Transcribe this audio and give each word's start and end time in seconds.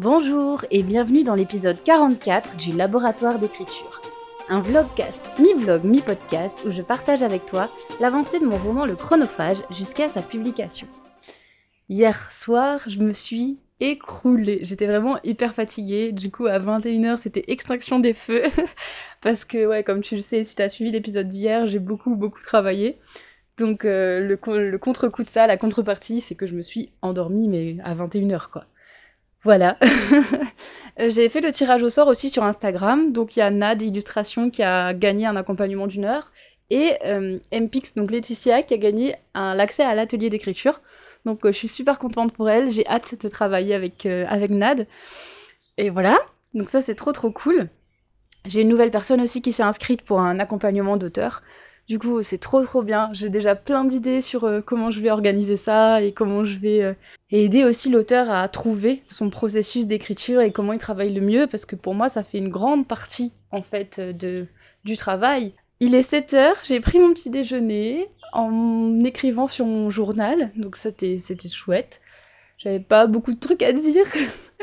Bonjour 0.00 0.64
et 0.70 0.84
bienvenue 0.84 1.24
dans 1.24 1.34
l'épisode 1.34 1.82
44 1.82 2.56
du 2.56 2.70
Laboratoire 2.70 3.40
d'écriture. 3.40 4.00
Un 4.48 4.60
vlogcast, 4.60 5.28
mi-vlog, 5.40 5.82
mi-podcast 5.82 6.64
où 6.68 6.70
je 6.70 6.82
partage 6.82 7.24
avec 7.24 7.46
toi 7.46 7.68
l'avancée 8.00 8.38
de 8.38 8.46
mon 8.46 8.58
roman 8.58 8.86
Le 8.86 8.94
Chronophage 8.94 9.56
jusqu'à 9.72 10.08
sa 10.08 10.22
publication. 10.22 10.86
Hier 11.88 12.30
soir, 12.30 12.78
je 12.86 13.00
me 13.00 13.12
suis 13.12 13.58
écroulée. 13.80 14.60
J'étais 14.62 14.86
vraiment 14.86 15.18
hyper 15.24 15.52
fatiguée. 15.52 16.12
Du 16.12 16.30
coup, 16.30 16.46
à 16.46 16.60
21h, 16.60 17.18
c'était 17.18 17.46
extraction 17.48 17.98
des 17.98 18.14
feux. 18.14 18.44
Parce 19.20 19.44
que, 19.44 19.66
ouais, 19.66 19.82
comme 19.82 20.02
tu 20.02 20.14
le 20.14 20.20
sais, 20.20 20.44
si 20.44 20.54
tu 20.54 20.62
as 20.62 20.68
suivi 20.68 20.92
l'épisode 20.92 21.26
d'hier, 21.26 21.66
j'ai 21.66 21.80
beaucoup, 21.80 22.14
beaucoup 22.14 22.40
travaillé. 22.40 23.00
Donc, 23.56 23.84
euh, 23.84 24.20
le, 24.20 24.70
le 24.70 24.78
contre-coup 24.78 25.24
de 25.24 25.28
ça, 25.28 25.48
la 25.48 25.56
contrepartie, 25.56 26.20
c'est 26.20 26.36
que 26.36 26.46
je 26.46 26.54
me 26.54 26.62
suis 26.62 26.92
endormie, 27.02 27.48
mais 27.48 27.78
à 27.82 27.96
21h, 27.96 28.48
quoi. 28.52 28.66
Voilà. 29.48 29.78
J'ai 30.98 31.30
fait 31.30 31.40
le 31.40 31.50
tirage 31.52 31.82
au 31.82 31.88
sort 31.88 32.06
aussi 32.08 32.28
sur 32.28 32.44
Instagram. 32.44 33.12
Donc, 33.12 33.34
il 33.34 33.38
y 33.38 33.42
a 33.42 33.50
Nad 33.50 33.80
Illustration 33.80 34.50
qui 34.50 34.62
a 34.62 34.92
gagné 34.92 35.24
un 35.24 35.36
accompagnement 35.36 35.86
d'une 35.86 36.04
heure. 36.04 36.32
Et 36.68 36.98
euh, 37.06 37.38
MPix, 37.50 37.94
donc 37.96 38.10
Laetitia, 38.10 38.62
qui 38.62 38.74
a 38.74 38.76
gagné 38.76 39.14
l'accès 39.34 39.82
à 39.82 39.94
l'atelier 39.94 40.28
d'écriture. 40.28 40.82
Donc, 41.24 41.46
euh, 41.46 41.52
je 41.52 41.56
suis 41.56 41.68
super 41.68 41.98
contente 41.98 42.34
pour 42.34 42.50
elle. 42.50 42.70
J'ai 42.70 42.86
hâte 42.86 43.18
de 43.18 43.26
travailler 43.30 43.74
avec, 43.74 44.04
euh, 44.04 44.26
avec 44.28 44.50
Nad. 44.50 44.86
Et 45.78 45.88
voilà. 45.88 46.18
Donc, 46.52 46.68
ça, 46.68 46.82
c'est 46.82 46.94
trop, 46.94 47.12
trop 47.12 47.30
cool. 47.30 47.70
J'ai 48.44 48.60
une 48.60 48.68
nouvelle 48.68 48.90
personne 48.90 49.22
aussi 49.22 49.40
qui 49.40 49.54
s'est 49.54 49.62
inscrite 49.62 50.02
pour 50.02 50.20
un 50.20 50.38
accompagnement 50.40 50.98
d'auteur. 50.98 51.42
Du 51.88 51.98
coup, 51.98 52.22
c'est 52.22 52.38
trop 52.38 52.62
trop 52.62 52.82
bien. 52.82 53.08
J'ai 53.14 53.30
déjà 53.30 53.54
plein 53.54 53.86
d'idées 53.86 54.20
sur 54.20 54.44
euh, 54.44 54.60
comment 54.60 54.90
je 54.90 55.00
vais 55.00 55.10
organiser 55.10 55.56
ça 55.56 56.02
et 56.02 56.12
comment 56.12 56.44
je 56.44 56.58
vais 56.58 56.82
euh, 56.82 56.92
aider 57.30 57.64
aussi 57.64 57.88
l'auteur 57.88 58.30
à 58.30 58.46
trouver 58.48 59.02
son 59.08 59.30
processus 59.30 59.86
d'écriture 59.86 60.42
et 60.42 60.52
comment 60.52 60.74
il 60.74 60.78
travaille 60.78 61.14
le 61.14 61.22
mieux 61.22 61.46
parce 61.46 61.64
que 61.64 61.76
pour 61.76 61.94
moi, 61.94 62.10
ça 62.10 62.22
fait 62.22 62.38
une 62.38 62.50
grande 62.50 62.86
partie 62.86 63.32
en 63.52 63.62
fait 63.62 63.98
euh, 63.98 64.12
de, 64.12 64.46
du 64.84 64.98
travail. 64.98 65.54
Il 65.80 65.94
est 65.94 66.02
7 66.02 66.34
heures, 66.34 66.56
j'ai 66.64 66.80
pris 66.80 66.98
mon 66.98 67.14
petit 67.14 67.30
déjeuner 67.30 68.08
en 68.34 69.02
écrivant 69.04 69.48
sur 69.48 69.64
mon 69.64 69.88
journal, 69.88 70.50
donc 70.56 70.76
c'était 70.76 71.18
chouette. 71.48 72.02
J'avais 72.58 72.80
pas 72.80 73.06
beaucoup 73.06 73.32
de 73.32 73.38
trucs 73.38 73.62
à 73.62 73.72
dire. 73.72 74.04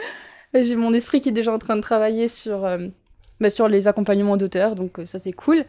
j'ai 0.53 0.75
mon 0.75 0.93
esprit 0.93 1.21
qui 1.21 1.29
est 1.29 1.31
déjà 1.31 1.51
en 1.51 1.57
train 1.57 1.77
de 1.77 1.81
travailler 1.81 2.27
sur, 2.27 2.69
bah, 3.39 3.49
sur 3.49 3.69
les 3.69 3.87
accompagnements 3.87 4.37
d'auteurs, 4.37 4.75
donc 4.75 4.99
ça 5.05 5.17
c'est 5.17 5.31
cool. 5.31 5.65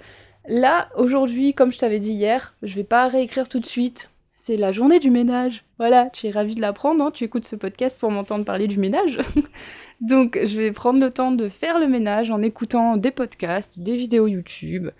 Là, 0.48 0.88
aujourd'hui, 0.96 1.54
comme 1.54 1.72
je 1.72 1.78
t'avais 1.78 1.98
dit 1.98 2.12
hier, 2.12 2.54
je 2.62 2.74
vais 2.74 2.84
pas 2.84 3.08
réécrire 3.08 3.48
tout 3.48 3.58
de 3.58 3.66
suite. 3.66 4.10
C'est 4.36 4.56
la 4.56 4.70
journée 4.70 5.00
du 5.00 5.10
ménage. 5.10 5.64
Voilà, 5.78 6.08
tu 6.10 6.28
es 6.28 6.30
ravi 6.30 6.54
de 6.54 6.60
l'apprendre, 6.60 7.04
hein 7.04 7.10
tu 7.10 7.24
écoutes 7.24 7.46
ce 7.46 7.56
podcast 7.56 7.98
pour 7.98 8.12
m'entendre 8.12 8.44
parler 8.44 8.68
du 8.68 8.78
ménage. 8.78 9.18
Donc, 10.00 10.38
je 10.44 10.60
vais 10.60 10.70
prendre 10.70 11.00
le 11.00 11.10
temps 11.10 11.32
de 11.32 11.48
faire 11.48 11.80
le 11.80 11.88
ménage 11.88 12.30
en 12.30 12.42
écoutant 12.42 12.96
des 12.96 13.10
podcasts, 13.10 13.80
des 13.80 13.96
vidéos 13.96 14.28
YouTube, 14.28 14.90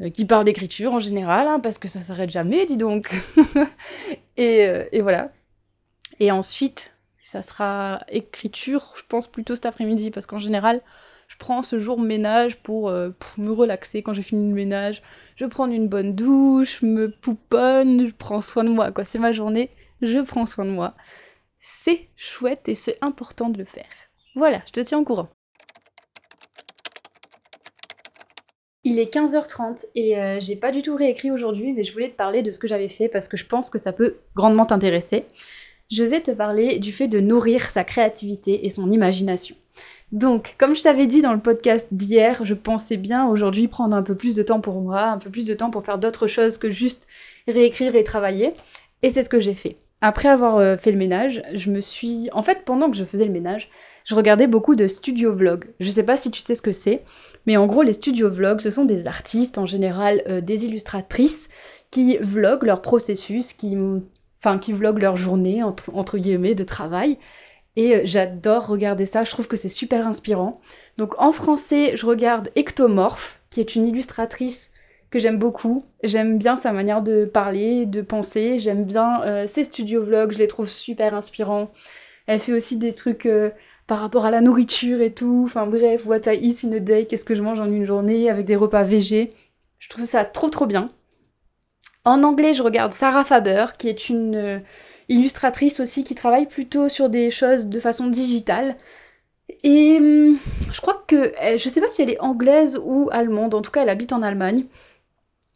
euh, 0.00 0.08
qui 0.08 0.24
parlent 0.24 0.46
d'écriture 0.46 0.94
en 0.94 1.00
général, 1.00 1.46
hein, 1.46 1.60
parce 1.60 1.76
que 1.76 1.88
ça 1.88 2.02
s'arrête 2.02 2.30
jamais, 2.30 2.64
dis 2.64 2.78
donc. 2.78 3.14
et, 4.38 4.66
euh, 4.66 4.84
et 4.92 5.02
voilà. 5.02 5.30
Et 6.20 6.30
ensuite, 6.30 6.94
ça 7.22 7.42
sera 7.42 8.02
écriture, 8.08 8.94
je 8.96 9.02
pense 9.06 9.26
plutôt 9.26 9.56
cet 9.56 9.66
après-midi, 9.66 10.10
parce 10.10 10.24
qu'en 10.24 10.38
général, 10.38 10.80
je 11.28 11.36
prends 11.36 11.62
ce 11.62 11.78
jour 11.78 12.00
ménage 12.00 12.56
pour, 12.62 12.88
euh, 12.88 13.10
me 13.38 13.50
relaxer 13.50 14.02
quand 14.02 14.12
j'ai 14.12 14.22
fini 14.22 14.48
le 14.48 14.54
ménage. 14.54 15.02
Je 15.36 15.44
prends 15.44 15.66
une 15.66 15.88
bonne 15.88 16.14
douche, 16.14 16.82
me 16.82 17.10
pouponne, 17.10 18.08
je 18.08 18.14
prends 18.16 18.40
soin 18.40 18.64
de 18.64 18.70
moi. 18.70 18.92
C'est 19.04 19.18
ma 19.18 19.32
journée, 19.32 19.70
je 20.02 20.20
prends 20.20 20.46
soin 20.46 20.64
de 20.64 20.70
moi. 20.70 20.94
C'est 21.60 22.08
chouette 22.16 22.68
et 22.68 22.74
c'est 22.74 22.98
important 23.00 23.48
de 23.48 23.58
le 23.58 23.64
faire. 23.64 23.84
Voilà, 24.36 24.62
je 24.66 24.72
te 24.72 24.80
tiens 24.80 24.98
au 24.98 25.04
courant. 25.04 25.28
Il 28.84 29.00
est 29.00 29.12
15h30 29.12 29.86
et 29.96 30.16
euh, 30.16 30.38
j'ai 30.38 30.54
pas 30.54 30.70
du 30.70 30.80
tout 30.80 30.94
réécrit 30.94 31.32
aujourd'hui, 31.32 31.72
mais 31.72 31.82
je 31.82 31.92
voulais 31.92 32.10
te 32.10 32.14
parler 32.14 32.42
de 32.42 32.52
ce 32.52 32.60
que 32.60 32.68
j'avais 32.68 32.88
fait 32.88 33.08
parce 33.08 33.26
que 33.26 33.36
je 33.36 33.44
pense 33.44 33.68
que 33.68 33.78
ça 33.78 33.92
peut 33.92 34.18
grandement 34.36 34.64
t'intéresser. 34.64 35.24
Je 35.90 36.04
vais 36.04 36.20
te 36.20 36.30
parler 36.30 36.78
du 36.78 36.92
fait 36.92 37.08
de 37.08 37.18
nourrir 37.18 37.68
sa 37.70 37.82
créativité 37.82 38.64
et 38.64 38.70
son 38.70 38.88
imagination. 38.92 39.56
Donc, 40.12 40.54
comme 40.58 40.76
je 40.76 40.82
t'avais 40.82 41.06
dit 41.06 41.20
dans 41.20 41.32
le 41.32 41.40
podcast 41.40 41.88
d'hier, 41.90 42.44
je 42.44 42.54
pensais 42.54 42.96
bien 42.96 43.26
aujourd'hui 43.26 43.66
prendre 43.66 43.96
un 43.96 44.02
peu 44.02 44.14
plus 44.14 44.34
de 44.34 44.42
temps 44.42 44.60
pour 44.60 44.80
moi, 44.80 45.02
un 45.02 45.18
peu 45.18 45.30
plus 45.30 45.46
de 45.46 45.54
temps 45.54 45.70
pour 45.70 45.84
faire 45.84 45.98
d'autres 45.98 46.26
choses 46.26 46.58
que 46.58 46.70
juste 46.70 47.08
réécrire 47.48 47.96
et 47.96 48.04
travailler. 48.04 48.52
Et 49.02 49.10
c'est 49.10 49.24
ce 49.24 49.28
que 49.28 49.40
j'ai 49.40 49.54
fait. 49.54 49.76
Après 50.00 50.28
avoir 50.28 50.58
euh, 50.58 50.76
fait 50.76 50.92
le 50.92 50.98
ménage, 50.98 51.42
je 51.54 51.70
me 51.70 51.80
suis... 51.80 52.28
En 52.32 52.42
fait, 52.42 52.64
pendant 52.64 52.90
que 52.90 52.96
je 52.96 53.04
faisais 53.04 53.24
le 53.24 53.32
ménage, 53.32 53.70
je 54.04 54.14
regardais 54.14 54.46
beaucoup 54.46 54.76
de 54.76 54.86
studio 54.86 55.34
vlogs. 55.34 55.64
Je 55.80 55.90
sais 55.90 56.04
pas 56.04 56.16
si 56.16 56.30
tu 56.30 56.40
sais 56.40 56.54
ce 56.54 56.62
que 56.62 56.72
c'est, 56.72 57.02
mais 57.46 57.56
en 57.56 57.66
gros, 57.66 57.82
les 57.82 57.94
studio 57.94 58.30
vlogs, 58.30 58.60
ce 58.60 58.70
sont 58.70 58.84
des 58.84 59.06
artistes, 59.08 59.58
en 59.58 59.66
général 59.66 60.22
euh, 60.28 60.40
des 60.40 60.66
illustratrices, 60.66 61.48
qui 61.90 62.16
vloguent 62.18 62.64
leur 62.64 62.82
processus, 62.82 63.52
qui... 63.52 63.76
Enfin, 64.38 64.58
qui 64.58 64.72
vloguent 64.72 65.02
leur 65.02 65.16
journée, 65.16 65.62
entre, 65.62 65.92
entre 65.94 66.18
guillemets, 66.18 66.54
de 66.54 66.62
travail. 66.62 67.18
Et 67.76 67.94
euh, 67.94 68.00
j'adore 68.04 68.66
regarder 68.66 69.06
ça, 69.06 69.24
je 69.24 69.30
trouve 69.30 69.46
que 69.46 69.56
c'est 69.56 69.68
super 69.68 70.06
inspirant. 70.06 70.60
Donc 70.96 71.14
en 71.20 71.32
français, 71.32 71.96
je 71.96 72.06
regarde 72.06 72.50
Ectomorph, 72.56 73.40
qui 73.50 73.60
est 73.60 73.74
une 73.76 73.86
illustratrice 73.86 74.72
que 75.10 75.18
j'aime 75.18 75.38
beaucoup. 75.38 75.84
J'aime 76.02 76.38
bien 76.38 76.56
sa 76.56 76.72
manière 76.72 77.02
de 77.02 77.26
parler, 77.26 77.86
de 77.86 78.02
penser. 78.02 78.58
J'aime 78.58 78.84
bien 78.84 79.22
euh, 79.22 79.46
ses 79.46 79.64
studio 79.64 80.02
vlogs, 80.02 80.32
je 80.32 80.38
les 80.38 80.48
trouve 80.48 80.68
super 80.68 81.14
inspirants. 81.14 81.70
Elle 82.26 82.40
fait 82.40 82.52
aussi 82.52 82.76
des 82.76 82.94
trucs 82.94 83.26
euh, 83.26 83.50
par 83.86 84.00
rapport 84.00 84.24
à 84.24 84.30
la 84.30 84.40
nourriture 84.40 85.00
et 85.00 85.12
tout. 85.12 85.42
Enfin 85.44 85.66
bref, 85.66 86.06
what 86.06 86.20
I 86.26 86.38
eat 86.40 86.64
in 86.64 86.72
a 86.72 86.80
day, 86.80 87.06
qu'est-ce 87.06 87.24
que 87.24 87.34
je 87.34 87.42
mange 87.42 87.60
en 87.60 87.70
une 87.70 87.84
journée 87.84 88.30
avec 88.30 88.46
des 88.46 88.56
repas 88.56 88.82
végés. 88.82 89.34
Je 89.78 89.88
trouve 89.88 90.06
ça 90.06 90.24
trop 90.24 90.48
trop 90.48 90.66
bien. 90.66 90.88
En 92.04 92.22
anglais, 92.22 92.54
je 92.54 92.62
regarde 92.62 92.92
Sarah 92.92 93.24
Faber, 93.24 93.66
qui 93.78 93.88
est 93.88 94.08
une 94.08 94.62
illustratrice 95.08 95.80
aussi 95.80 96.04
qui 96.04 96.14
travaille 96.14 96.46
plutôt 96.46 96.88
sur 96.88 97.08
des 97.08 97.30
choses 97.30 97.66
de 97.66 97.80
façon 97.80 98.08
digitale. 98.08 98.76
Et 99.62 99.96
hum, 99.98 100.38
je 100.72 100.80
crois 100.80 101.04
que, 101.06 101.32
je 101.56 101.68
sais 101.68 101.80
pas 101.80 101.88
si 101.88 102.02
elle 102.02 102.10
est 102.10 102.20
anglaise 102.20 102.80
ou 102.82 103.08
allemande, 103.12 103.54
en 103.54 103.62
tout 103.62 103.70
cas 103.70 103.82
elle 103.82 103.88
habite 103.88 104.12
en 104.12 104.22
Allemagne. 104.22 104.64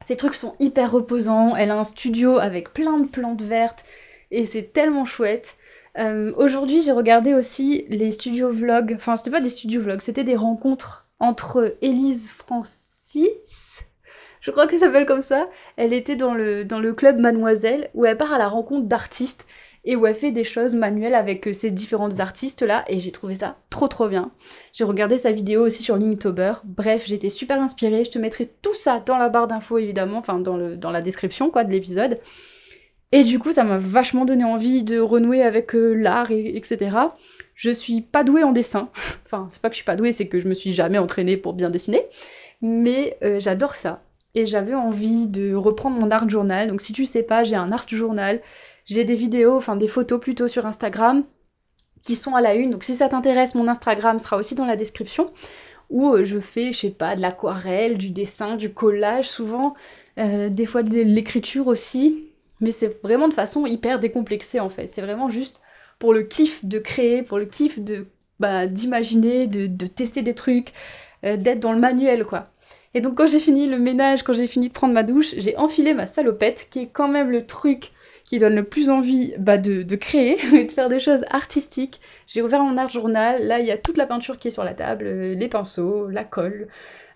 Ces 0.06 0.16
trucs 0.16 0.34
sont 0.34 0.54
hyper 0.60 0.92
reposants, 0.92 1.56
elle 1.56 1.70
a 1.70 1.78
un 1.78 1.84
studio 1.84 2.38
avec 2.38 2.72
plein 2.72 2.98
de 2.98 3.06
plantes 3.08 3.42
vertes 3.42 3.84
et 4.30 4.46
c'est 4.46 4.72
tellement 4.72 5.04
chouette. 5.04 5.56
Hum, 5.96 6.34
aujourd'hui 6.36 6.82
j'ai 6.82 6.92
regardé 6.92 7.34
aussi 7.34 7.84
les 7.88 8.12
studios 8.12 8.52
vlogs, 8.52 8.94
enfin 8.96 9.16
c'était 9.16 9.30
pas 9.30 9.40
des 9.40 9.50
studios 9.50 9.82
vlogs, 9.82 10.02
c'était 10.02 10.24
des 10.24 10.36
rencontres 10.36 11.06
entre 11.18 11.76
Elise 11.82 12.30
Francis 12.30 13.69
je 14.40 14.50
crois 14.50 14.66
qu'elle 14.66 14.80
s'appelle 14.80 15.06
comme 15.06 15.20
ça. 15.20 15.48
Elle 15.76 15.92
était 15.92 16.16
dans 16.16 16.34
le, 16.34 16.64
dans 16.64 16.80
le 16.80 16.94
club 16.94 17.18
Mademoiselle, 17.18 17.90
où 17.94 18.04
elle 18.04 18.16
part 18.16 18.32
à 18.32 18.38
la 18.38 18.48
rencontre 18.48 18.86
d'artistes 18.86 19.46
et 19.84 19.96
où 19.96 20.06
elle 20.06 20.14
fait 20.14 20.30
des 20.30 20.44
choses 20.44 20.74
manuelles 20.74 21.14
avec 21.14 21.46
euh, 21.48 21.52
ces 21.52 21.70
différentes 21.70 22.20
artistes 22.20 22.60
là 22.60 22.84
et 22.88 22.98
j'ai 23.00 23.12
trouvé 23.12 23.34
ça 23.34 23.56
trop 23.70 23.88
trop 23.88 24.08
bien. 24.08 24.30
J'ai 24.72 24.84
regardé 24.84 25.16
sa 25.16 25.32
vidéo 25.32 25.64
aussi 25.64 25.82
sur 25.82 25.96
Linktober. 25.96 26.54
Bref, 26.64 27.04
j'étais 27.06 27.30
super 27.30 27.60
inspirée. 27.60 28.04
Je 28.04 28.10
te 28.10 28.18
mettrai 28.18 28.50
tout 28.60 28.74
ça 28.74 29.00
dans 29.04 29.16
la 29.16 29.30
barre 29.30 29.48
d'infos 29.48 29.78
évidemment, 29.78 30.18
enfin 30.18 30.38
dans, 30.38 30.76
dans 30.76 30.90
la 30.90 31.00
description 31.00 31.50
quoi 31.50 31.64
de 31.64 31.70
l'épisode. 31.70 32.20
Et 33.12 33.24
du 33.24 33.38
coup, 33.38 33.52
ça 33.52 33.64
m'a 33.64 33.78
vachement 33.78 34.24
donné 34.24 34.44
envie 34.44 34.84
de 34.84 35.00
renouer 35.00 35.42
avec 35.42 35.74
euh, 35.74 35.94
l'art, 35.94 36.30
et, 36.30 36.56
etc. 36.56 36.96
Je 37.54 37.70
suis 37.70 38.02
pas 38.02 38.22
douée 38.22 38.44
en 38.44 38.52
dessin. 38.52 38.90
enfin, 39.26 39.46
c'est 39.48 39.60
pas 39.60 39.68
que 39.68 39.74
je 39.74 39.78
suis 39.78 39.84
pas 39.84 39.96
douée, 39.96 40.12
c'est 40.12 40.28
que 40.28 40.38
je 40.38 40.48
me 40.48 40.54
suis 40.54 40.72
jamais 40.72 40.98
entraînée 40.98 41.36
pour 41.36 41.52
bien 41.54 41.70
dessiner. 41.70 42.06
Mais 42.62 43.16
euh, 43.24 43.40
j'adore 43.40 43.74
ça 43.74 44.02
et 44.34 44.46
j'avais 44.46 44.74
envie 44.74 45.26
de 45.26 45.54
reprendre 45.54 45.98
mon 45.98 46.10
art 46.10 46.28
journal. 46.28 46.68
Donc 46.68 46.80
si 46.80 46.92
tu 46.92 47.06
sais 47.06 47.22
pas, 47.22 47.44
j'ai 47.44 47.56
un 47.56 47.72
art 47.72 47.88
journal, 47.88 48.40
j'ai 48.84 49.04
des 49.04 49.16
vidéos, 49.16 49.56
enfin 49.56 49.76
des 49.76 49.88
photos 49.88 50.20
plutôt 50.20 50.48
sur 50.48 50.66
Instagram 50.66 51.24
qui 52.02 52.16
sont 52.16 52.34
à 52.34 52.40
la 52.40 52.54
une. 52.54 52.70
Donc 52.70 52.84
si 52.84 52.94
ça 52.94 53.08
t'intéresse, 53.08 53.54
mon 53.54 53.68
Instagram 53.68 54.18
sera 54.18 54.36
aussi 54.36 54.54
dans 54.54 54.66
la 54.66 54.76
description 54.76 55.30
où 55.90 56.14
euh, 56.14 56.24
je 56.24 56.38
fais, 56.38 56.72
je 56.72 56.78
sais 56.78 56.90
pas, 56.90 57.16
de 57.16 57.20
l'aquarelle, 57.20 57.98
du 57.98 58.10
dessin, 58.10 58.56
du 58.56 58.72
collage 58.72 59.28
souvent, 59.28 59.74
euh, 60.18 60.48
des 60.48 60.66
fois 60.66 60.82
de 60.82 61.00
l'écriture 61.00 61.66
aussi, 61.66 62.30
mais 62.60 62.72
c'est 62.72 63.02
vraiment 63.02 63.28
de 63.28 63.34
façon 63.34 63.66
hyper 63.66 63.98
décomplexée 64.00 64.60
en 64.60 64.70
fait. 64.70 64.86
C'est 64.88 65.02
vraiment 65.02 65.28
juste 65.28 65.60
pour 65.98 66.14
le 66.14 66.22
kiff 66.22 66.64
de 66.64 66.78
créer, 66.78 67.22
pour 67.22 67.38
le 67.38 67.46
kiff 67.46 67.78
de 67.80 68.06
bah, 68.38 68.66
d'imaginer, 68.66 69.46
de, 69.46 69.86
tester 69.86 70.22
des 70.22 70.34
trucs, 70.34 70.72
euh, 71.24 71.36
d'être 71.36 71.60
dans 71.60 71.72
le 71.72 71.80
manuel 71.80 72.24
quoi. 72.24 72.44
Et 72.94 73.00
donc 73.00 73.16
quand 73.16 73.26
j'ai 73.26 73.40
fini 73.40 73.66
le 73.66 73.78
ménage, 73.78 74.22
quand 74.24 74.32
j'ai 74.32 74.46
fini 74.46 74.68
de 74.68 74.72
prendre 74.72 74.94
ma 74.94 75.02
douche, 75.02 75.34
j'ai 75.36 75.56
enfilé 75.56 75.94
ma 75.94 76.06
salopette, 76.06 76.68
qui 76.70 76.80
est 76.80 76.88
quand 76.88 77.08
même 77.08 77.30
le 77.30 77.46
truc 77.46 77.92
qui 78.24 78.38
donne 78.38 78.54
le 78.54 78.64
plus 78.64 78.90
envie 78.90 79.34
bah, 79.38 79.58
de, 79.58 79.96
créer 79.96 80.38
et 80.54 80.64
de 80.64 80.72
faire 80.72 80.88
des 80.88 81.00
choses 81.00 81.24
artistiques. 81.30 82.00
J'ai 82.26 82.42
ouvert 82.42 82.62
mon 82.62 82.76
art 82.76 82.88
journal, 82.88 83.46
là 83.46 83.60
il 83.60 83.66
y 83.66 83.70
a 83.70 83.78
toute 83.78 83.96
la 83.96 84.06
peinture 84.06 84.38
qui 84.38 84.48
est 84.48 84.52
sur 84.52 84.64
la 84.64 84.74
table, 84.74 85.06
euh, 85.06 85.34
les 85.34 85.48
pinceaux, 85.48 86.08
la 86.08 86.24
colle, 86.24 86.68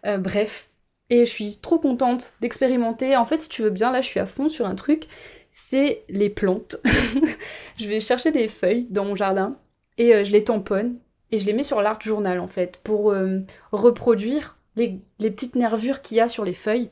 euh, 0.07 0.19
bref. 0.19 0.69
Et 1.11 1.27
je 1.27 1.31
suis 1.31 1.59
trop 1.61 1.79
contente 1.79 2.33
d'expérimenter. 2.41 3.17
En 3.17 3.27
fait, 3.27 3.39
si 3.39 3.49
tu 3.49 3.63
veux 3.63 3.71
bien, 3.71 3.93
là 3.93 4.01
je 4.01 4.07
suis 4.07 4.21
à 4.21 4.27
fond 4.27 4.49
sur 4.49 4.67
un 4.67 4.75
truc, 4.75 5.05
c'est 5.53 6.05
les 6.09 6.31
plantes. 6.31 6.77
je 7.79 7.89
vais 7.89 8.01
chercher 8.01 8.33
des 8.33 8.49
feuilles 8.49 8.87
dans 8.91 9.05
mon 9.05 9.15
jardin 9.15 9.57
et 9.99 10.15
euh, 10.15 10.25
je 10.25 10.33
les 10.33 10.45
tamponne 10.45 10.99
et 11.31 11.39
je 11.39 11.47
les 11.47 11.53
mets 11.53 11.65
sur 11.65 11.83
l'art 11.83 12.01
journal 12.01 12.39
en 12.41 12.49
fait, 12.49 12.81
pour 12.83 13.15
reproduire 13.73 14.57
les, 14.77 15.01
petites 15.19 15.57
nervures 15.57 16.03
qu'il 16.03 16.17
y 16.17 16.21
a 16.21 16.29
sur 16.29 16.45
les 16.45 16.55
feuilles. 16.55 16.91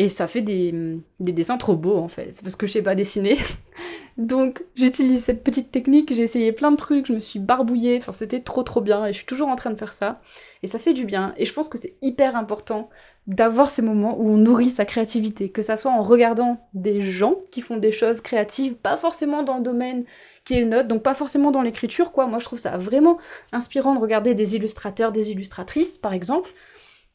Et 0.00 0.08
ça 0.08 0.28
fait 0.28 0.42
des, 0.42 0.98
des 1.18 1.32
dessins 1.32 1.58
trop 1.58 1.74
beaux 1.74 1.96
en 1.96 2.06
fait, 2.08 2.40
parce 2.44 2.54
que 2.54 2.68
je 2.68 2.72
sais 2.72 2.82
pas 2.82 2.94
dessiner. 2.94 3.38
Donc 4.18 4.64
j'utilise 4.74 5.24
cette 5.24 5.44
petite 5.44 5.70
technique, 5.70 6.12
j'ai 6.12 6.22
essayé 6.22 6.52
plein 6.52 6.72
de 6.72 6.76
trucs, 6.76 7.06
je 7.06 7.12
me 7.12 7.20
suis 7.20 7.38
barbouillée, 7.38 7.98
enfin 7.98 8.10
c'était 8.10 8.40
trop 8.40 8.64
trop 8.64 8.80
bien 8.80 9.06
et 9.06 9.12
je 9.12 9.18
suis 9.18 9.26
toujours 9.26 9.48
en 9.48 9.54
train 9.54 9.70
de 9.70 9.78
faire 9.78 9.92
ça. 9.92 10.20
Et 10.64 10.66
ça 10.66 10.80
fait 10.80 10.92
du 10.92 11.04
bien. 11.04 11.34
Et 11.36 11.44
je 11.44 11.52
pense 11.52 11.68
que 11.68 11.78
c'est 11.78 11.94
hyper 12.02 12.34
important 12.34 12.90
d'avoir 13.28 13.70
ces 13.70 13.82
moments 13.82 14.18
où 14.18 14.28
on 14.28 14.36
nourrit 14.36 14.70
sa 14.70 14.84
créativité, 14.84 15.50
que 15.50 15.62
ça 15.62 15.76
soit 15.76 15.92
en 15.92 16.02
regardant 16.02 16.66
des 16.74 17.02
gens 17.02 17.36
qui 17.52 17.60
font 17.60 17.76
des 17.76 17.92
choses 17.92 18.20
créatives, 18.20 18.74
pas 18.74 18.96
forcément 18.96 19.44
dans 19.44 19.58
le 19.58 19.62
domaine 19.62 20.04
qui 20.44 20.54
est 20.54 20.60
le 20.60 20.66
nôtre, 20.66 20.88
donc 20.88 21.02
pas 21.02 21.14
forcément 21.14 21.50
dans 21.52 21.62
l'écriture, 21.62 22.10
quoi. 22.10 22.26
Moi 22.26 22.38
je 22.40 22.44
trouve 22.44 22.58
ça 22.58 22.76
vraiment 22.76 23.18
inspirant 23.52 23.94
de 23.94 24.00
regarder 24.00 24.34
des 24.34 24.56
illustrateurs, 24.56 25.12
des 25.12 25.30
illustratrices 25.30 25.98
par 25.98 26.12
exemple, 26.12 26.50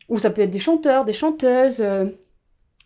ou 0.10 0.18
ça 0.18 0.30
peut 0.30 0.42
être 0.42 0.52
des 0.52 0.60
chanteurs, 0.60 1.06
des 1.06 1.14
chanteuses, 1.14 1.82
euh, 1.82 2.06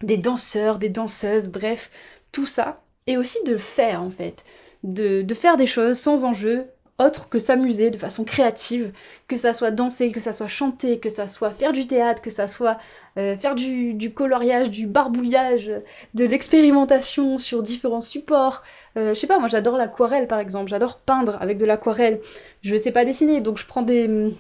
des 0.02 0.18
danseurs, 0.18 0.78
des 0.78 0.90
danseuses, 0.90 1.50
bref, 1.50 1.90
tout 2.32 2.46
ça. 2.46 2.82
Et 3.08 3.18
aussi 3.18 3.38
de 3.46 3.58
faire 3.58 4.02
en 4.02 4.12
fait, 4.12 4.44
de, 4.84 5.26
faire 5.34 5.58
des 5.58 5.68
choses 5.68 5.98
sans 5.98 6.24
enjeu 6.24 6.66
autre 7.00 7.30
que 7.30 7.38
s'amuser 7.38 7.92
de 7.92 7.98
façon 7.98 8.24
créative, 8.24 8.92
que 9.28 9.38
ça 9.38 9.54
soit 9.54 9.70
danser, 9.70 10.12
que 10.12 10.20
ça 10.20 10.34
soit 10.34 10.48
chanter, 10.48 11.00
que 11.00 11.10
ça 11.10 11.28
soit 11.28 11.52
faire 11.52 11.72
du 11.72 11.86
théâtre, 11.86 12.24
que 12.24 12.32
ça 12.32 12.48
soit 12.48 12.80
euh, 13.18 13.38
faire 13.38 13.54
du, 13.54 14.12
coloriage, 14.16 14.72
du 14.72 14.88
barbouillage, 14.88 15.70
de 16.16 16.26
l'expérimentation 16.26 17.38
sur 17.38 17.62
différents 17.62 18.02
supports. 18.02 18.64
Euh, 18.98 19.14
je 19.14 19.20
sais 19.20 19.28
pas, 19.28 19.38
moi 19.38 19.48
j'adore 19.48 19.78
l'aquarelle 19.78 20.28
par 20.28 20.40
exemple, 20.40 20.70
j'adore 20.70 20.98
peindre 20.98 21.38
avec 21.40 21.60
de 21.60 21.66
l'aquarelle. 21.66 22.20
Je 22.64 22.76
sais 22.76 22.92
pas 22.92 23.06
dessiner, 23.06 23.42
donc 23.42 23.60
je 23.60 23.68
prends 23.68 23.84
des, 23.84 24.34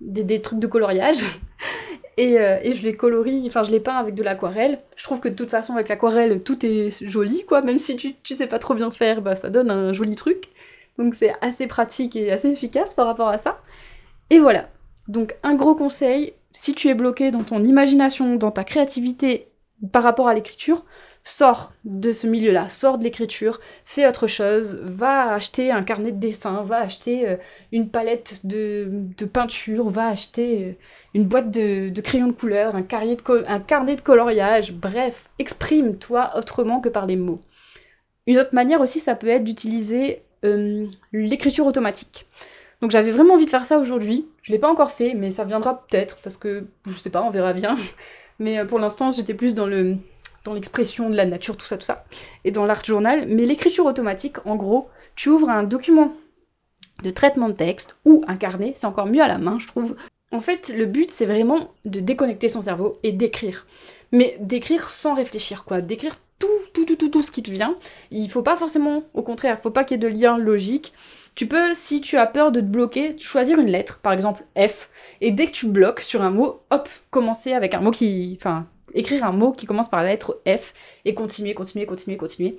des 0.00 0.42
trucs 0.42 0.58
de 0.58 0.66
coloriage 0.66 1.24
euh, 2.18 2.58
et, 2.62 2.74
je 2.74 2.82
les 2.82 2.94
colorie, 2.94 3.44
enfin 3.46 3.64
je 3.64 3.70
les 3.70 3.80
peins 3.80 3.96
avec 3.96 4.14
de 4.14 4.22
l'aquarelle. 4.22 4.78
Je 4.96 5.04
trouve 5.04 5.20
que 5.20 5.28
de 5.28 5.34
toute 5.34 5.50
façon 5.50 5.74
avec 5.74 5.88
l'aquarelle 5.88 6.42
tout 6.42 6.64
est 6.64 7.04
joli 7.04 7.44
quoi, 7.44 7.62
même 7.62 7.78
si 7.78 7.96
tu, 7.96 8.14
tu 8.22 8.34
sais 8.34 8.46
pas 8.46 8.58
trop 8.58 8.74
bien 8.74 8.90
faire, 8.90 9.20
bah 9.22 9.34
ça 9.34 9.50
donne 9.50 9.70
un 9.70 9.92
joli 9.92 10.14
truc. 10.16 10.48
Donc 10.98 11.14
c'est 11.14 11.32
assez 11.40 11.66
pratique 11.66 12.16
et 12.16 12.30
assez 12.30 12.48
efficace 12.48 12.94
par 12.94 13.06
rapport 13.06 13.28
à 13.28 13.38
ça. 13.38 13.60
Et 14.30 14.38
voilà. 14.38 14.68
Donc 15.08 15.34
un 15.42 15.54
gros 15.54 15.74
conseil, 15.74 16.34
si 16.52 16.74
tu 16.74 16.88
es 16.88 16.94
bloqué 16.94 17.30
dans 17.30 17.42
ton 17.42 17.62
imagination, 17.64 18.36
dans 18.36 18.50
ta 18.50 18.64
créativité 18.64 19.48
par 19.92 20.02
rapport 20.02 20.28
à 20.28 20.34
l'écriture, 20.34 20.84
sors 21.24 21.72
de 21.84 22.12
ce 22.12 22.26
milieu-là, 22.26 22.68
sors 22.68 22.98
de 22.98 23.04
l'écriture, 23.04 23.58
fais 23.86 24.06
autre 24.06 24.26
chose, 24.26 24.78
va 24.82 25.32
acheter 25.32 25.72
un 25.72 25.82
carnet 25.82 26.12
de 26.12 26.20
dessin, 26.20 26.62
va 26.62 26.76
acheter 26.76 27.26
euh, 27.26 27.36
une 27.72 27.88
palette 27.88 28.44
de, 28.44 29.08
peinture, 29.32 29.88
va 29.88 30.08
acheter 30.08 30.64
euh, 30.64 30.72
une 31.14 31.24
boîte 31.24 31.50
de, 31.50 31.98
crayons 32.02 32.26
de 32.26 32.32
couleur, 32.32 32.76
un, 32.76 32.82
carnet 32.82 33.16
de 33.96 34.00
coloriage, 34.02 34.72
bref, 34.72 35.30
exprime-toi 35.38 36.32
autrement 36.36 36.80
que 36.80 36.90
par 36.90 37.06
les 37.06 37.16
mots. 37.16 37.40
Une 38.26 38.38
autre 38.38 38.54
manière 38.54 38.82
aussi, 38.82 39.00
ça 39.00 39.14
peut 39.14 39.28
être 39.28 39.44
d'utiliser 39.44 40.22
euh, 40.44 40.86
l'écriture 41.12 41.66
automatique. 41.66 42.26
Donc 42.82 42.90
j'avais 42.90 43.12
vraiment 43.12 43.34
envie 43.34 43.46
de 43.46 43.50
faire 43.50 43.64
ça 43.64 43.78
aujourd'hui. 43.78 44.26
Je 44.42 44.52
l'ai 44.52 44.58
pas 44.58 44.70
encore 44.70 44.92
fait, 44.92 45.14
mais 45.14 45.30
ça 45.30 45.44
viendra 45.44 45.86
peut-être 45.86 46.16
parce 46.22 46.36
que 46.36 46.66
je 46.86 46.92
sais 46.92 47.08
pas, 47.08 47.22
on 47.22 47.30
verra 47.30 47.54
bien. 47.54 47.78
Mais 48.40 48.64
pour 48.66 48.80
l'instant, 48.80 49.12
j'étais 49.12 49.32
plus 49.32 49.54
dans 49.54 49.66
le 49.66 49.96
dans 50.44 50.54
l'expression 50.54 51.10
de 51.10 51.16
la 51.16 51.24
nature, 51.24 51.56
tout 51.56 51.66
ça, 51.66 51.78
tout 51.78 51.84
ça, 51.84 52.04
et 52.44 52.50
dans 52.50 52.66
l'art 52.66 52.84
journal. 52.84 53.26
Mais 53.28 53.46
l'écriture 53.46 53.86
automatique, 53.86 54.36
en 54.46 54.56
gros, 54.56 54.88
tu 55.16 55.30
ouvres 55.30 55.50
un 55.50 55.62
document 55.62 56.12
de 57.02 57.10
traitement 57.10 57.48
de 57.48 57.54
texte 57.54 57.96
ou 58.04 58.24
un 58.28 58.36
carnet, 58.36 58.72
c'est 58.76 58.86
encore 58.86 59.06
mieux 59.06 59.22
à 59.22 59.28
la 59.28 59.38
main, 59.38 59.58
je 59.58 59.66
trouve. 59.66 59.96
En 60.30 60.40
fait, 60.40 60.72
le 60.74 60.86
but, 60.86 61.10
c'est 61.10 61.26
vraiment 61.26 61.70
de 61.84 62.00
déconnecter 62.00 62.48
son 62.48 62.62
cerveau 62.62 62.98
et 63.02 63.12
d'écrire. 63.12 63.66
Mais 64.12 64.36
d'écrire 64.40 64.90
sans 64.90 65.14
réfléchir, 65.14 65.64
quoi. 65.64 65.80
D'écrire 65.80 66.16
tout, 66.38 66.48
tout, 66.72 66.84
tout, 66.84 66.96
tout, 66.96 67.08
tout 67.08 67.22
ce 67.22 67.30
qui 67.30 67.42
te 67.42 67.50
vient. 67.50 67.76
Il 68.10 68.30
faut 68.30 68.42
pas 68.42 68.56
forcément, 68.56 69.04
au 69.14 69.22
contraire, 69.22 69.60
faut 69.60 69.70
pas 69.70 69.84
qu'il 69.84 69.96
y 69.96 70.04
ait 70.04 70.10
de 70.10 70.14
lien 70.14 70.38
logique. 70.38 70.92
Tu 71.34 71.46
peux, 71.46 71.74
si 71.74 72.00
tu 72.00 72.16
as 72.16 72.26
peur 72.26 72.52
de 72.52 72.60
te 72.60 72.66
bloquer, 72.66 73.18
choisir 73.18 73.58
une 73.58 73.68
lettre, 73.68 73.98
par 73.98 74.12
exemple 74.12 74.44
F, 74.56 74.88
et 75.20 75.32
dès 75.32 75.46
que 75.46 75.52
tu 75.52 75.66
bloques 75.66 76.00
sur 76.00 76.22
un 76.22 76.30
mot, 76.30 76.60
hop, 76.70 76.88
commencer 77.10 77.52
avec 77.52 77.74
un 77.74 77.80
mot 77.80 77.90
qui, 77.90 78.36
enfin, 78.40 78.66
écrire 78.94 79.24
un 79.24 79.32
mot 79.32 79.52
qui 79.52 79.66
commence 79.66 79.88
par 79.88 80.02
la 80.02 80.10
lettre 80.10 80.40
F 80.46 80.72
et 81.04 81.14
continuer, 81.14 81.54
continuer, 81.54 81.86
continuer, 81.86 82.16
continuer. 82.16 82.56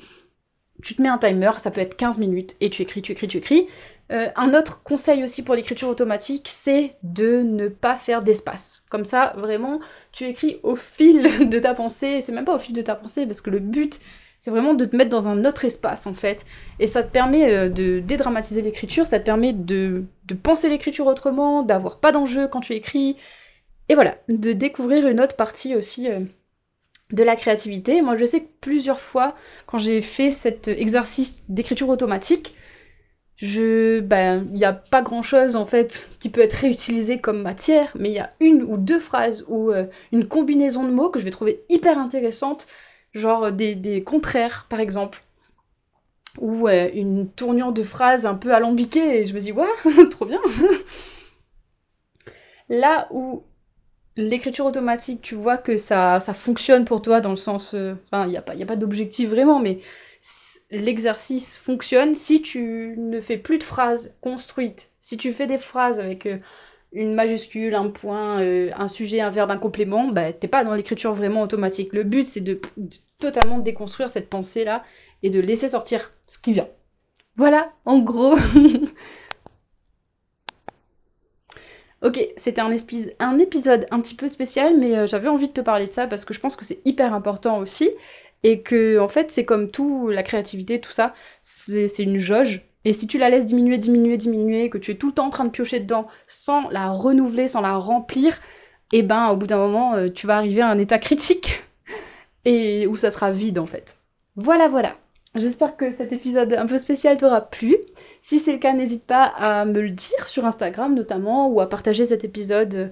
Tu 0.83 0.95
te 0.95 1.01
mets 1.01 1.09
un 1.09 1.17
timer, 1.17 1.51
ça 1.57 1.71
peut 1.71 1.79
être 1.79 1.95
15 1.95 2.17
minutes, 2.17 2.55
et 2.59 2.69
tu 2.69 2.81
écris, 2.81 3.01
tu 3.01 3.13
écris, 3.13 3.27
tu 3.29 3.37
écris. 3.37 3.67
Euh, 4.11 4.27
un 4.35 4.53
autre 4.53 4.83
conseil 4.83 5.23
aussi 5.23 5.41
pour 5.41 5.55
l'écriture 5.55 5.87
automatique, 5.87 6.47
c'est 6.49 6.97
de 7.01 7.41
ne 7.41 7.69
pas 7.69 7.95
faire 7.95 8.21
d'espace. 8.21 8.83
Comme 8.89 9.05
ça, 9.05 9.33
vraiment, 9.37 9.79
tu 10.11 10.25
écris 10.25 10.59
au 10.63 10.75
fil 10.75 11.49
de 11.49 11.59
ta 11.59 11.73
pensée. 11.73 12.21
C'est 12.21 12.33
même 12.33 12.45
pas 12.45 12.55
au 12.55 12.59
fil 12.59 12.75
de 12.75 12.81
ta 12.81 12.95
pensée, 12.95 13.25
parce 13.25 13.41
que 13.41 13.49
le 13.49 13.59
but, 13.59 13.99
c'est 14.41 14.51
vraiment 14.51 14.73
de 14.73 14.85
te 14.85 14.95
mettre 14.95 15.09
dans 15.09 15.27
un 15.29 15.45
autre 15.45 15.65
espace, 15.65 16.05
en 16.07 16.13
fait. 16.13 16.45
Et 16.79 16.87
ça 16.87 17.03
te 17.03 17.11
permet 17.11 17.51
euh, 17.51 17.69
de 17.69 17.99
dédramatiser 17.99 18.61
l'écriture, 18.61 19.07
ça 19.07 19.19
te 19.19 19.25
permet 19.25 19.53
de, 19.53 20.03
de 20.25 20.33
penser 20.35 20.69
l'écriture 20.69 21.07
autrement, 21.07 21.63
d'avoir 21.63 21.99
pas 21.99 22.11
d'enjeu 22.11 22.47
quand 22.49 22.59
tu 22.59 22.73
écris, 22.73 23.15
et 23.89 23.95
voilà, 23.95 24.17
de 24.29 24.53
découvrir 24.53 25.07
une 25.07 25.21
autre 25.21 25.35
partie 25.35 25.75
aussi 25.75 26.09
euh, 26.09 26.21
de 27.11 27.23
la 27.23 27.35
créativité. 27.35 28.01
Moi, 28.01 28.17
je 28.17 28.25
sais 28.25 28.41
que 28.41 28.49
plusieurs 28.61 28.99
fois, 28.99 29.35
quand 29.67 29.77
j'ai 29.77 30.01
fait 30.01 30.31
cet 30.31 30.67
exercice 30.67 31.41
d'écriture 31.49 31.89
automatique, 31.89 32.55
je, 33.37 33.99
ben, 33.99 34.47
il 34.49 34.55
n'y 34.55 34.65
a 34.65 34.73
pas 34.73 35.01
grand 35.01 35.21
chose 35.21 35.55
en 35.55 35.65
fait 35.65 36.07
qui 36.19 36.29
peut 36.29 36.41
être 36.41 36.53
réutilisé 36.53 37.19
comme 37.19 37.41
matière, 37.41 37.91
mais 37.99 38.09
il 38.09 38.15
y 38.15 38.19
a 38.19 38.31
une 38.39 38.63
ou 38.63 38.77
deux 38.77 38.99
phrases 38.99 39.45
ou 39.49 39.71
euh, 39.71 39.85
une 40.13 40.27
combinaison 40.27 40.83
de 40.85 40.91
mots 40.91 41.09
que 41.09 41.19
je 41.19 41.25
vais 41.25 41.31
trouver 41.31 41.63
hyper 41.69 41.97
intéressante, 41.97 42.67
genre 43.13 43.51
des, 43.51 44.03
contraires 44.05 44.67
par 44.69 44.79
exemple, 44.79 45.21
ou 46.39 46.67
euh, 46.67 46.89
une 46.93 47.29
tournure 47.29 47.73
de 47.73 47.83
phrase 47.83 48.25
un 48.25 48.35
peu 48.35 48.53
alambiquée, 48.53 49.21
et 49.21 49.25
je 49.25 49.33
me 49.33 49.39
dis, 49.39 49.51
waouh, 49.51 49.67
trop 50.09 50.25
bien! 50.25 50.39
Là 52.69 53.07
où 53.11 53.43
l'écriture 54.17 54.65
automatique, 54.65 55.21
tu 55.21 55.35
vois 55.35 55.57
que 55.57 55.77
ça, 55.77 56.19
ça 56.19 56.33
fonctionne 56.33 56.85
pour 56.85 57.01
toi 57.01 57.21
dans 57.21 57.31
le 57.31 57.35
sens... 57.35 57.73
Euh, 57.73 57.95
enfin, 58.05 58.25
il 58.25 58.29
n'y 58.29 58.37
a 58.37 58.41
pas, 58.41 58.53
a 58.53 58.65
pas 58.65 58.75
d'objectif 58.75 59.29
vraiment, 59.29 59.59
mais 59.59 59.79
l'exercice 60.71 61.57
fonctionne 61.57 62.15
si 62.15 62.41
tu 62.41 62.95
ne 62.97 63.21
fais 63.21 63.37
plus 63.37 63.57
de 63.57 63.63
phrases 63.63 64.13
construites. 64.21 64.89
Si 64.99 65.17
tu 65.17 65.33
fais 65.33 65.47
des 65.47 65.57
phrases 65.57 65.99
avec 65.99 66.25
euh, 66.25 66.37
une 66.91 67.13
majuscule, 67.13 67.75
un 67.75 67.89
point, 67.89 68.41
euh, 68.41 68.71
un 68.75 68.87
sujet, 68.87 69.21
un 69.21 69.29
verbe, 69.29 69.51
un 69.51 69.57
complément, 69.57 70.07
bah, 70.07 70.33
t'es 70.33 70.47
pas 70.47 70.63
dans 70.63 70.73
l'écriture 70.73 71.13
vraiment 71.13 71.41
automatique. 71.41 71.93
Le 71.93 72.03
but, 72.03 72.23
c'est 72.23 72.41
de, 72.41 72.59
de, 72.77 72.97
totalement 73.19 73.59
déconstruire 73.59 74.09
cette 74.09 74.29
pensée-là 74.29 74.83
et 75.23 75.29
de 75.29 75.39
laisser 75.39 75.69
sortir 75.69 76.13
ce 76.27 76.39
qui 76.39 76.53
vient. 76.53 76.69
Voilà, 77.35 77.73
en 77.85 77.99
gros. 77.99 78.37
Ok, 82.01 82.19
c'était 82.37 82.61
un, 82.61 82.71
épisode 82.71 83.87
un 83.89 84.01
petit 84.01 84.15
peu 84.15 84.27
spécial, 84.27 84.77
mais 84.77 84.95
euh, 84.95 85.07
j'avais 85.07 85.27
envie 85.27 85.47
de 85.47 85.53
te 85.53 85.61
parler 85.61 85.85
de 85.85 85.89
ça 85.89 86.07
parce 86.07 86.25
que 86.25 86.33
je 86.33 86.39
pense 86.39 86.55
que 86.55 86.65
c'est 86.65 86.79
hyper 86.85 87.13
important 87.13 87.57
aussi. 87.59 87.89
Et 88.43 88.61
que, 88.61 88.99
en 88.99 89.07
fait, 89.07 89.31
c'est 89.31 89.45
comme 89.45 89.71
tout, 89.71 90.09
la 90.09 90.21
créativité, 90.21 90.79
tout 90.79 90.91
ça, 90.91 91.15
c'est 91.41 91.97
une 91.97 92.19
jauge. 92.19 92.61
Et 92.83 92.93
si 92.93 93.07
tu 93.07 93.17
la 93.17 93.31
laisses 93.31 93.45
diminuer, 93.45 93.79
diminuer, 93.79 94.17
diminuer, 94.17 94.69
que 94.69 94.77
tu 94.77 94.91
es 94.91 94.95
tout 94.95 95.07
le 95.07 95.13
temps 95.13 95.25
en 95.25 95.29
train 95.31 95.45
de 95.45 95.49
piocher 95.49 95.79
dedans 95.79 96.07
sans 96.27 96.69
la 96.69 96.91
renouveler, 96.91 97.47
sans 97.47 97.61
la 97.61 97.75
remplir, 97.75 98.39
et 98.93 98.99
eh 98.99 99.03
ben 99.03 99.29
au 99.29 99.37
bout 99.37 99.47
d'un 99.47 99.57
moment, 99.57 99.95
euh, 99.95 100.09
tu 100.09 100.27
vas 100.27 100.37
arriver 100.37 100.61
à 100.61 100.69
un 100.69 100.77
état 100.77 100.99
critique 100.99 101.63
et 102.45 102.85
où 102.85 102.95
ça 102.97 103.09
sera 103.09 103.31
vide 103.31 103.57
en 103.57 103.65
fait. 103.65 103.97
Voilà, 104.35 104.67
voilà. 104.67 104.95
J'espère 105.35 105.75
que 105.75 105.91
cet 105.91 106.13
épisode 106.13 106.53
un 106.53 106.65
peu 106.65 106.77
spécial 106.77 107.17
t'aura 107.17 107.41
plu. 107.41 107.75
Si 108.21 108.39
c'est 108.39 108.53
le 108.53 108.57
cas, 108.57 108.73
n'hésite 108.73 109.03
pas 109.05 109.23
à 109.23 109.65
me 109.65 109.81
le 109.81 109.89
dire 109.89 110.27
sur 110.27 110.45
Instagram 110.45 110.95
notamment 110.95 111.49
ou 111.49 111.59
à 111.59 111.67
partager 111.67 112.05
cet 112.05 112.23
épisode 112.23 112.73
euh, 112.73 112.87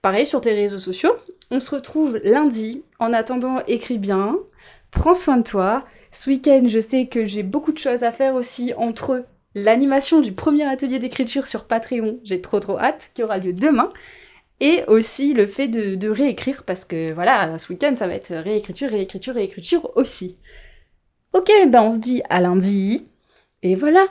pareil 0.00 0.24
sur 0.24 0.40
tes 0.40 0.52
réseaux 0.52 0.78
sociaux. 0.78 1.12
On 1.50 1.58
se 1.58 1.74
retrouve 1.74 2.20
lundi. 2.22 2.84
En 3.00 3.12
attendant, 3.12 3.64
écris 3.66 3.98
bien. 3.98 4.36
Prends 4.92 5.16
soin 5.16 5.38
de 5.38 5.42
toi. 5.42 5.84
Ce 6.12 6.30
week-end, 6.30 6.62
je 6.68 6.78
sais 6.78 7.06
que 7.06 7.24
j'ai 7.24 7.42
beaucoup 7.42 7.72
de 7.72 7.78
choses 7.78 8.04
à 8.04 8.12
faire 8.12 8.36
aussi 8.36 8.72
entre 8.76 9.24
l'animation 9.56 10.20
du 10.20 10.30
premier 10.30 10.64
atelier 10.64 11.00
d'écriture 11.00 11.48
sur 11.48 11.64
Patreon, 11.64 12.20
j'ai 12.22 12.40
trop 12.40 12.60
trop 12.60 12.78
hâte, 12.78 13.10
qui 13.14 13.24
aura 13.24 13.38
lieu 13.38 13.52
demain, 13.52 13.92
et 14.60 14.84
aussi 14.86 15.34
le 15.34 15.46
fait 15.46 15.68
de, 15.68 15.96
de 15.96 16.08
réécrire, 16.08 16.64
parce 16.64 16.84
que 16.84 17.12
voilà, 17.12 17.58
ce 17.58 17.72
week-end, 17.72 17.94
ça 17.94 18.06
va 18.06 18.14
être 18.14 18.32
réécriture, 18.32 18.90
réécriture, 18.90 19.34
réécriture 19.34 19.90
aussi. 19.96 20.36
Ok, 21.38 21.52
ben 21.68 21.82
on 21.82 21.92
se 21.92 21.98
dit 21.98 22.20
à 22.30 22.40
lundi. 22.40 23.06
Et 23.62 23.76
voilà. 23.76 24.06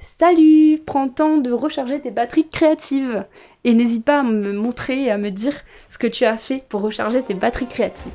Salut 0.00 0.80
Prends 0.84 1.04
le 1.04 1.12
temps 1.12 1.36
de 1.36 1.52
recharger 1.52 2.00
tes 2.00 2.10
batteries 2.10 2.48
créatives. 2.48 3.24
Et 3.62 3.74
n'hésite 3.74 4.04
pas 4.04 4.18
à 4.18 4.22
me 4.24 4.52
montrer 4.52 5.04
et 5.04 5.10
à 5.12 5.16
me 5.16 5.30
dire 5.30 5.54
ce 5.88 5.98
que 5.98 6.08
tu 6.08 6.24
as 6.24 6.36
fait 6.36 6.64
pour 6.68 6.80
recharger 6.80 7.22
tes 7.22 7.34
batteries 7.34 7.68
créatives. 7.68 8.10